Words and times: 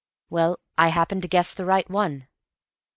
Well, 0.31 0.57
I 0.79 0.87
happened 0.87 1.21
to 1.21 1.27
guess 1.27 1.53
the 1.53 1.63
right 1.63 1.87
one. 1.87 2.27